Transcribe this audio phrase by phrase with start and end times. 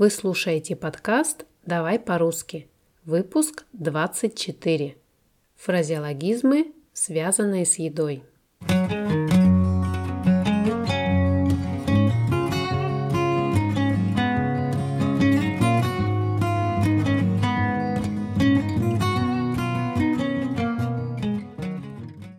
[0.00, 2.70] Вы слушаете подкаст «Давай по-русски»,
[3.04, 4.96] выпуск 24.
[5.56, 8.22] Фразеологизмы, связанные с едой.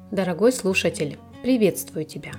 [0.09, 2.31] Дорогой слушатель, приветствую тебя.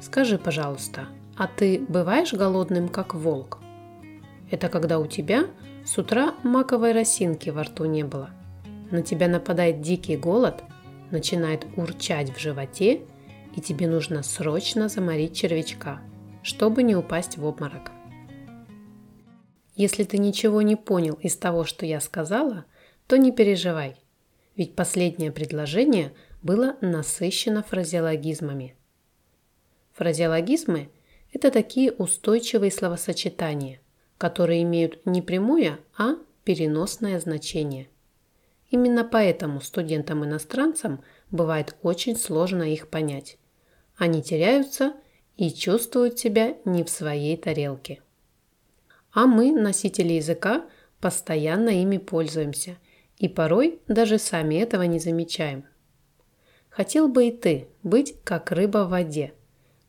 [0.00, 3.58] Скажи, пожалуйста, а ты бываешь голодным, как волк?
[4.50, 5.46] Это когда у тебя
[5.84, 8.30] с утра маковой росинки во рту не было.
[8.90, 10.62] На тебя нападает дикий голод,
[11.10, 13.02] начинает урчать в животе,
[13.56, 16.00] и тебе нужно срочно заморить червячка,
[16.42, 17.90] чтобы не упасть в обморок.
[19.74, 22.64] Если ты ничего не понял из того, что я сказала,
[23.06, 23.96] то не переживай,
[24.56, 28.76] ведь последнее предложение было насыщено фразеологизмами.
[29.94, 30.90] Фразеологизмы–
[31.32, 33.80] это такие устойчивые словосочетания,
[34.18, 37.88] которые имеют не прямое, а переносное значение.
[38.70, 43.38] Именно поэтому студентам-иностранцам бывает очень сложно их понять.
[43.96, 44.94] Они теряются
[45.36, 48.00] и чувствуют себя не в своей тарелке.
[49.12, 50.66] А мы, носители языка,
[51.00, 52.76] постоянно ими пользуемся
[53.18, 55.64] и порой даже сами этого не замечаем.
[56.68, 59.32] Хотел бы и ты быть как рыба в воде,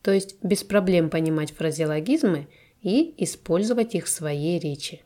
[0.02, 2.47] то есть без проблем понимать фразеологизмы
[2.88, 5.03] и использовать их в своей речи.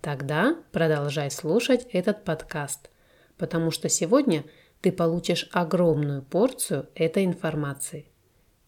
[0.00, 2.90] Тогда продолжай слушать этот подкаст,
[3.36, 4.44] потому что сегодня
[4.80, 8.08] ты получишь огромную порцию этой информации.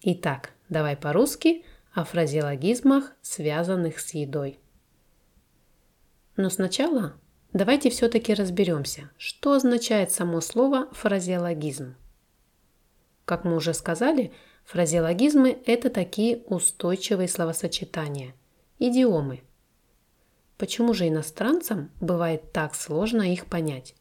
[0.02, 4.60] Итак, давай по-русски о фразеологизмах, связанных с едой.
[6.36, 7.14] Но сначала
[7.52, 11.96] давайте все-таки разберемся, что означает само слово фразеологизм.
[13.24, 14.32] Как мы уже сказали,
[14.70, 18.34] Фразеологизмы– это такие устойчивые словосочетания,
[18.78, 19.42] идиомы.
[20.58, 23.96] Почему же иностранцам бывает так сложно их понять?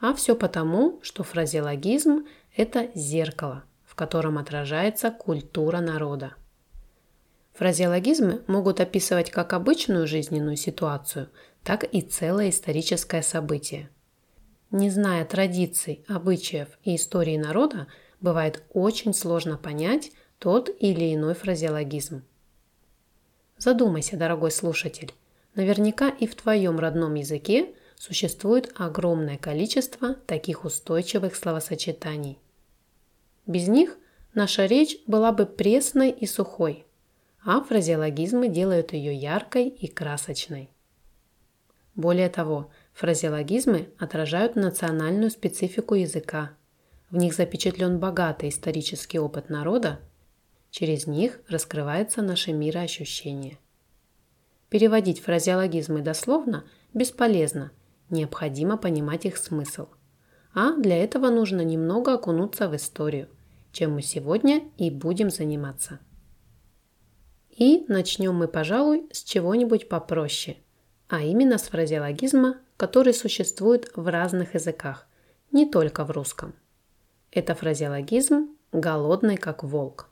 [0.00, 2.26] А все потому, что фразеологизм–
[2.56, 6.34] это зеркало, в котором отражается культура народа.
[7.52, 11.28] Фразеологизмы могут описывать как обычную жизненную ситуацию,
[11.62, 13.88] так и целое историческое событие.
[14.72, 17.86] Не зная традиций, обычаев и истории народа,
[18.20, 22.22] бывает очень сложно понять тот или иной фразеологизм.
[23.58, 25.12] Задумайся, дорогой слушатель.
[25.54, 32.38] Наверняка и в твоем родном языке существует огромное количество таких устойчивых словосочетаний.
[33.46, 33.98] Без них
[34.32, 36.86] наша речь была бы пресной и сухой,
[37.44, 40.70] а фразеологизмы делают ее яркой и красочной.
[41.94, 46.52] Более того, фразеологизмы отражают национальную специфику языка,
[47.10, 50.00] в них запечатлен богатый исторический опыт народа,
[50.70, 53.58] через них раскрывается наше мироощущение.
[54.68, 57.72] Переводить фразеологизмы дословно бесполезно,
[58.08, 59.88] необходимо понимать их смысл.
[60.54, 63.28] А для этого нужно немного окунуться в историю,
[63.72, 65.98] чем мы сегодня и будем заниматься.
[67.50, 70.56] И начнем мы, пожалуй, с чего-нибудь попроще,
[71.08, 75.06] а именно с фразеологизма, который существует в разных языках,
[75.50, 76.54] не только в русском.
[77.32, 80.08] Это фразеологизм «голодный как волк».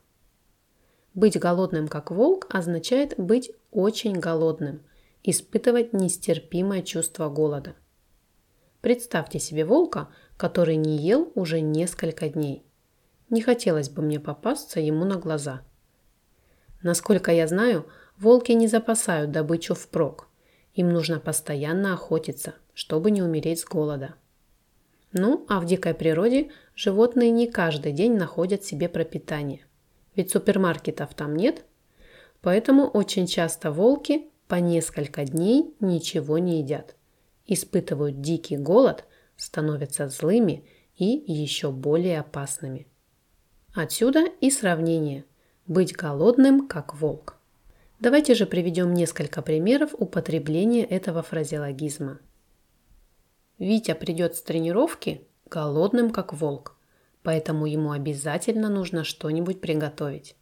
[1.13, 4.83] Быть голодным как волк означает быть очень голодным,
[5.23, 7.75] испытывать нестерпимое чувство голода.
[8.79, 10.07] Представьте себе волка,
[10.37, 12.63] который не ел уже несколько дней.
[13.29, 15.63] Не хотелось бы мне попасться ему на глаза.
[16.81, 17.85] Насколько я знаю,
[18.17, 20.29] волки не запасают добычу впрок.
[20.73, 24.15] Им нужно постоянно охотиться, чтобы не умереть с голода.
[25.11, 29.65] Ну, а в дикой природе животные не каждый день находят себе пропитание.
[30.15, 31.65] Ведь супермаркетов там нет.
[32.39, 36.95] Поэтому очень часто волки по несколько дней ничего не едят.
[37.47, 39.03] Испытывают дикий голод,
[39.35, 40.63] становятся злыми
[40.95, 42.87] и еще более опасными.
[43.75, 45.25] Отсюда и сравнение–
[45.67, 47.37] быть голодным, как волк.
[47.99, 52.19] Давайте же приведем несколько примеров употребления этого фразеологизма–
[53.59, 56.77] Витя придет с тренировки голодным, как волк,
[57.23, 60.35] поэтому ему обязательно нужно что-нибудь приготовить.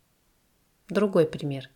[0.89, 1.69] Другой пример.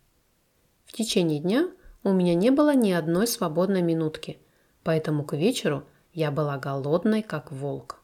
[0.84, 1.70] В течение дня
[2.02, 4.38] у меня не было ни одной свободной минутки,
[4.82, 8.00] поэтому к вечеру я была голодной, как волк.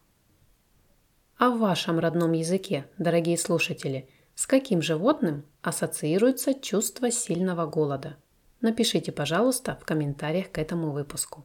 [1.37, 8.17] А в вашем родном языке, дорогие слушатели, с каким животным ассоциируется чувство сильного голода?
[8.61, 11.45] Напишите, пожалуйста, в комментариях к этому выпуску.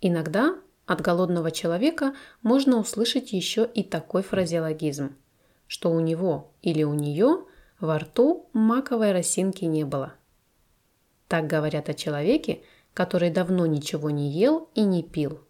[0.00, 0.56] Иногда
[0.92, 5.16] от голодного человека можно услышать еще и такой фразеологизм,
[5.66, 7.46] что у него или у нее
[7.80, 10.12] во рту маковой росинки не было.
[11.28, 12.60] Так говорят о человеке,
[12.92, 15.40] который давно ничего не ел и не пил.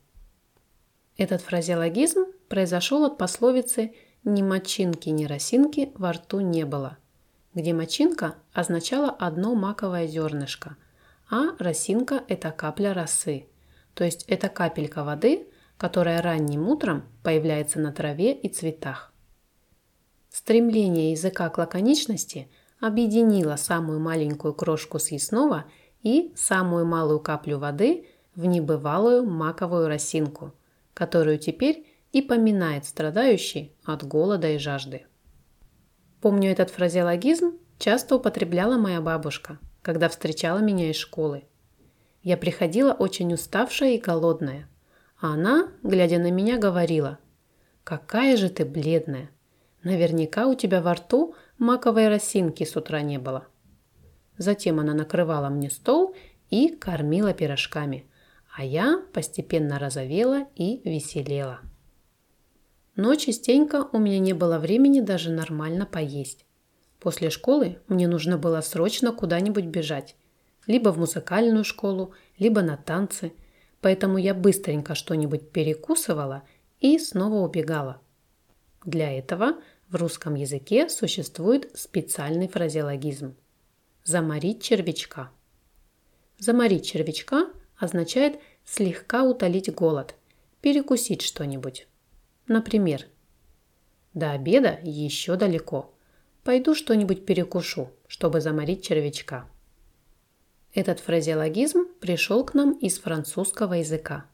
[1.17, 6.99] Этот фразеологизм произошел от пословицы «ни мочинки, ни росинки во рту не было»,
[7.53, 10.77] где мочинка означала одно маковое зернышко,
[11.29, 13.47] а росинка– это капля росы,
[13.94, 15.47] то есть это капелька воды,
[15.77, 19.12] которая ранним утром появляется на траве и цветах.
[20.31, 22.49] Стремление языка к лаконичности
[22.81, 25.67] объединило самую маленькую крошку съестного
[26.03, 30.55] и самую малую каплю воды в небывалую маковую росинку,
[30.94, 35.06] которую теперь и поминает страдающий от голода и жажды.
[36.21, 41.44] Помню этот фразеологизм часто употребляла моя бабушка, когда встречала меня из школы.
[42.23, 44.69] Я приходила очень уставшая и голодная,
[45.21, 47.19] а она, глядя на меня, говорила,
[47.85, 49.31] «Какая же ты бледная!
[49.83, 53.47] Наверняка у тебя во рту маковой росинки с утра не было».
[54.39, 56.15] Затем она накрывала мне стол
[56.49, 58.07] и кормила пирожками,
[58.57, 61.61] а я постепенно розовела и веселела.
[62.95, 66.45] Но частенько у меня не было времени даже нормально поесть.
[67.01, 70.15] После школы мне нужно было срочно куда-нибудь бежать.
[70.67, 73.32] Либо в музыкальную школу, либо на танцы.
[73.81, 76.43] Поэтому я быстренько что-нибудь перекусывала
[76.81, 78.00] и снова убегала.
[78.85, 79.56] Для этого
[79.88, 83.37] в русском языке существует специальный фразеологизм
[84.05, 85.31] «заморить червячка».
[86.38, 90.15] Заморить червячка означает слегка утолить голод,
[90.61, 91.87] перекусить что-нибудь.
[92.47, 93.06] Например,
[94.15, 95.94] до обеда еще далеко.
[96.44, 99.49] Пойду что-нибудь перекушу, чтобы заморить червячка.
[100.75, 104.27] Этот фразеологизм пришел к нам из французского языка,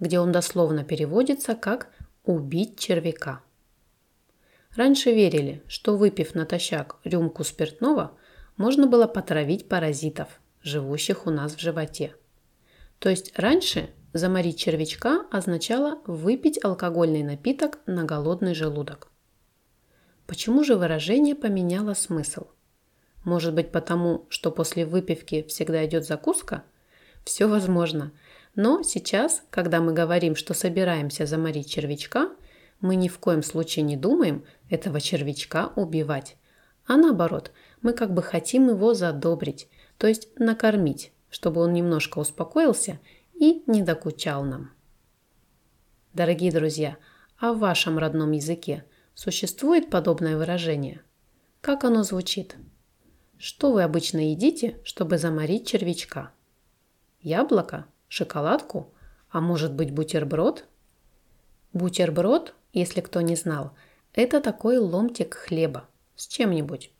[0.00, 1.88] где он дословно переводится как
[2.24, 3.42] «убить червяка».
[4.74, 8.16] Раньше верили, что выпив натощак рюмку спиртного,
[8.56, 12.14] можно было потравить паразитов, живущих у нас в животе.
[12.98, 19.10] То есть раньше Заморить червячка означало выпить алкогольный напиток на голодный желудок.
[20.26, 22.48] Почему же выражение поменяло смысл?
[23.24, 26.64] Может быть потому, что после выпивки всегда идет закуска?
[27.24, 28.12] Все возможно.
[28.54, 32.30] Но сейчас, когда мы говорим, что собираемся заморить червячка,
[32.80, 36.36] мы ни в коем случае не думаем этого червячка убивать.
[36.86, 42.98] А наоборот, мы как бы хотим его задобрить, то есть накормить, чтобы он немножко успокоился
[43.34, 44.72] и не докучал нам.
[46.12, 46.96] Дорогие друзья,
[47.38, 48.84] а в вашем родном языке
[49.14, 51.00] существует подобное выражение?
[51.60, 52.56] Как оно звучит?
[53.42, 56.30] Что вы обычно едите, чтобы заморить червячка?
[57.20, 57.86] Яблоко?
[58.06, 58.94] Шоколадку?
[59.30, 60.64] А может быть бутерброд?
[61.72, 63.72] Бутерброд, если кто не знал,
[64.12, 66.92] это такой ломтик хлеба с чем-нибудь.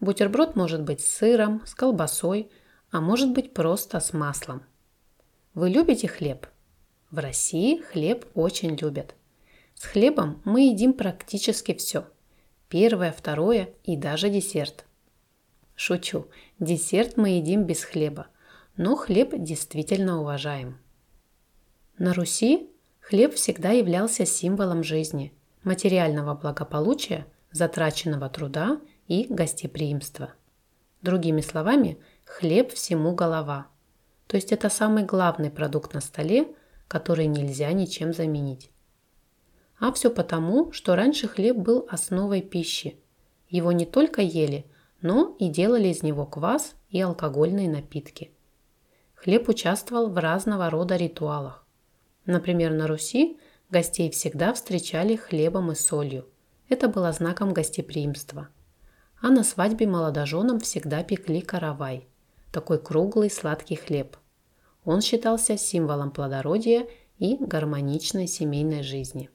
[0.00, 2.50] Бутерброд может быть с сыром, с колбасой,
[2.90, 4.64] а может быть просто с маслом–
[5.54, 6.48] вы любите хлеб?
[7.12, 9.14] В России хлеб очень любят.
[9.74, 12.08] С хлебом мы едим практически все.
[12.68, 14.84] Первое, второе и даже десерт.
[15.74, 16.28] Шучу,
[16.58, 18.28] десерт мы едим без хлеба,
[18.76, 20.78] но хлеб действительно уважаем.
[21.98, 25.32] На Руси хлеб всегда являлся символом жизни,
[25.62, 30.34] материального благополучия, затраченного труда и гостеприимства.
[31.02, 33.68] Другими словами, хлеб всему голова–
[34.26, 36.48] то есть это самый главный продукт на столе,
[36.88, 38.70] который нельзя ничем заменить.
[39.78, 42.98] А все потому, что раньше хлеб был основой пищи.
[43.48, 44.66] Его не только ели,
[45.04, 48.30] но и делали из него квас и алкогольные напитки.
[49.14, 51.66] Хлеб участвовал в разного рода ритуалах.
[52.24, 56.26] Например, на Руси гостей всегда встречали хлебом и солью.
[56.70, 58.48] Это было знаком гостеприимства.
[59.20, 62.08] А на свадьбе молодоженам всегда пекли каравай–
[62.50, 64.16] такой круглый сладкий хлеб.
[64.86, 66.86] Он считался символом плодородия
[67.18, 69.28] и гармоничной семейной жизни.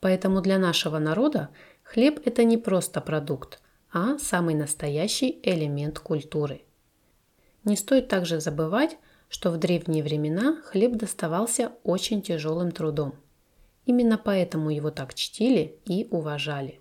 [0.00, 1.50] Поэтому для нашего народа
[1.82, 3.60] хлеб– это не просто продукт,
[3.92, 6.62] а самый настоящий элемент культуры.
[7.64, 8.96] Не стоит также забывать,
[9.28, 13.14] что в древние времена хлеб доставался очень тяжелым трудом.
[13.84, 16.80] Именно поэтому его так чтили и уважали.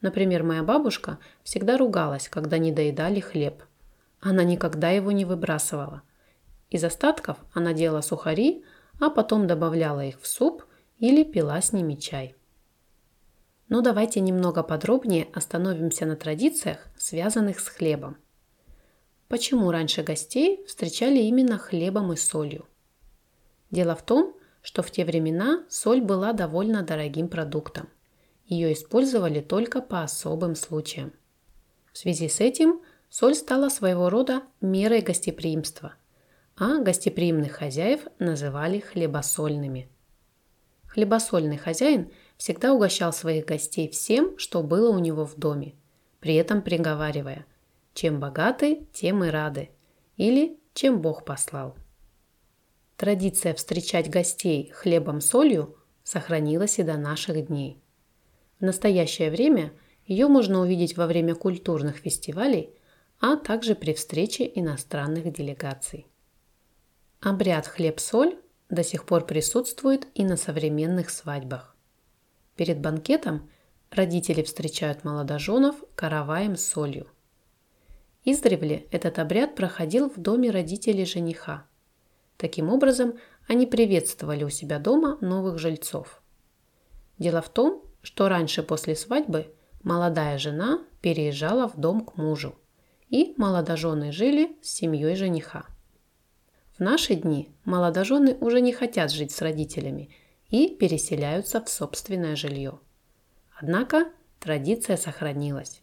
[0.00, 3.62] Например, моя бабушка всегда ругалась, когда не доедали хлеб–
[4.20, 6.02] она никогда его не выбрасывала.
[6.68, 8.64] Из остатков она делала сухари,
[9.00, 10.64] а потом добавляла их в суп
[10.98, 12.36] или пила с ними чай.
[13.70, 18.16] Но давайте немного подробнее остановимся на традициях, связанных с хлебом.
[19.28, 22.66] Почему раньше гостей встречали именно хлебом и солью?
[23.70, 27.88] Дело в том, что в те времена соль была довольно дорогим продуктом.
[28.44, 31.12] Ее использовали только по особым случаям.
[31.92, 35.94] В связи с этим соль стала своего рода мерой гостеприимства,
[36.56, 39.88] а гостеприимных хозяев называли хлебосольными.
[40.88, 45.74] Хлебосольный хозяин всегда угощал своих гостей всем, что было у него в доме,
[46.20, 47.44] при этом приговаривая
[47.92, 49.68] «чем богаты, тем и рады»
[50.16, 51.76] или «чем Бог послал».
[52.96, 57.78] Традиция встречать гостей хлебом-солью сохранилась и до наших дней.
[58.58, 59.74] В настоящее время
[60.06, 62.70] ее можно увидеть во время культурных фестивалей,
[63.20, 66.06] а также при встрече иностранных делегаций.
[67.20, 68.38] Обряд хлеб-соль
[68.70, 71.69] до сих пор присутствует и на современных свадьбах.
[72.60, 73.48] Перед банкетом
[73.90, 77.06] родители встречают молодоженов караваем с солью.
[78.24, 81.64] Издревле этот обряд проходил в доме родителей жениха–
[82.40, 86.22] Таким образом, они приветствовали у себя дома новых жильцов.
[87.18, 92.54] Дело в том, что раньше после свадьбы молодая жена переезжала в дом к мужу,
[93.10, 95.66] и молодожены жили с семьей жениха.
[96.78, 100.08] В наши дни молодожены уже не хотят жить с родителями
[100.50, 102.78] и переселяются в собственное жилье.
[103.58, 104.06] Однако
[104.38, 105.82] традиция сохранилась.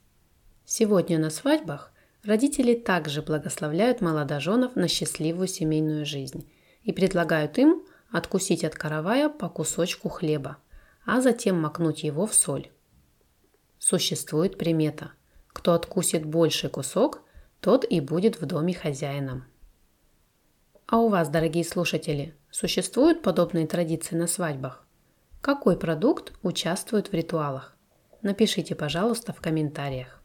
[0.66, 1.94] Сегодня на свадьбах
[2.28, 6.46] Родители также благословляют молодоженов на счастливую семейную жизнь
[6.84, 10.58] и предлагают им откусить от каравая по кусочку хлеба,
[11.06, 12.70] а затем макнуть его в соль.
[13.80, 15.12] Существует примета.
[15.48, 17.22] Кто откусит больший кусок,
[17.62, 19.46] тот и будет в доме хозяином.
[20.86, 24.86] А у вас, дорогие слушатели, существуют подобные традиции на свадьбах?
[25.42, 27.76] Какой продукт участвует в ритуалах?
[28.22, 30.22] Напишите, пожалуйста, в комментариях.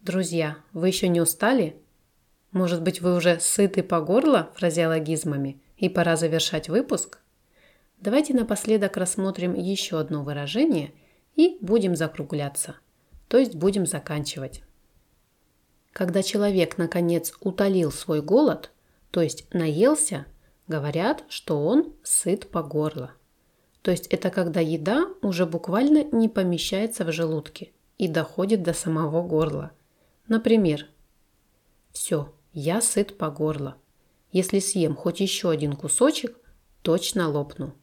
[0.00, 1.80] Друзья, вы еще не устали?
[2.52, 7.20] Может быть, вы уже сыты по горло фразеологизмами и пора завершать выпуск?
[7.98, 10.92] Давайте напоследок рассмотрим еще одно выражение
[11.36, 12.76] и будем закругляться,
[13.28, 14.62] то есть будем заканчивать.
[15.92, 18.72] Когда человек, наконец, утолил свой голод,
[19.10, 20.26] то есть наелся,
[20.66, 23.12] говорят, что он сыт по горло.
[23.82, 29.22] То есть это когда еда уже буквально не помещается в желудке и доходит до самого
[29.22, 29.72] горла–
[30.26, 30.86] Например,
[31.92, 33.76] «Все, я сыт по горло.
[34.32, 36.36] Если съем хоть еще один кусочек,
[36.82, 37.74] точно лопну».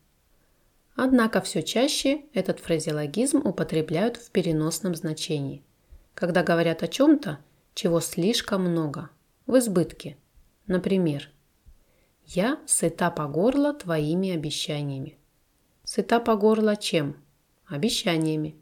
[0.96, 5.64] Однако все чаще этот фразеологизм употребляют в переносном значении,
[6.16, 7.40] когда говорят о чем-то,
[7.74, 9.10] чего слишком много,
[9.46, 10.18] в избытке.
[10.68, 11.30] Например,
[12.25, 15.18] «Я сыта по горло твоими обещаниями».
[15.84, 17.18] Сыта по горло чем?
[17.66, 18.56] Обещаниями.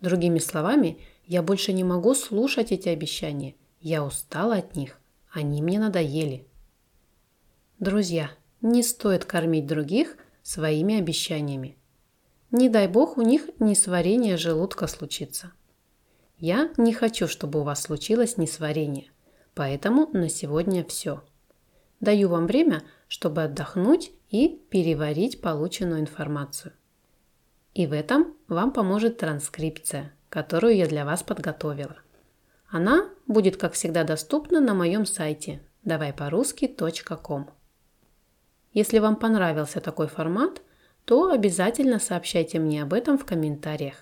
[0.00, 3.54] Другими словами, я больше не могу слушать эти обещания.
[3.80, 4.98] Я устала от них.
[5.30, 6.46] Они мне надоели.
[7.78, 8.30] Друзья,
[8.60, 11.76] не стоит кормить других своими обещаниями.
[12.50, 15.52] Не дай бог у них несварение желудка случится.
[16.38, 19.10] Я не хочу, чтобы у вас случилось несварение.
[19.54, 21.22] Поэтому на сегодня все.
[22.04, 26.72] Даю вам время, чтобы отдохнуть и переварить полученную информацию.
[27.74, 31.96] И в этом вам поможет транскрипция– которую я для вас подготовила.
[32.68, 37.50] Она будет, как всегда, доступна на моем сайте давайпорусски.ком.
[38.72, 40.60] Если вам понравился такой формат,
[41.04, 43.94] то обязательно сообщайте мне об этом в комментариях.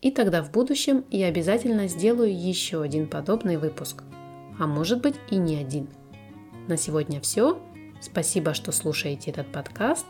[0.00, 4.02] И тогда в будущем я обязательно сделаю еще один подобный выпуск.
[4.58, 5.90] А может быть и не один.
[6.68, 7.60] На сегодня все.
[8.00, 10.06] Спасибо, что слушаете этот подкаст.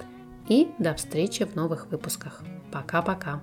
[0.48, 2.42] И до встречи в новых выпусках.
[2.72, 3.42] Пока-пока.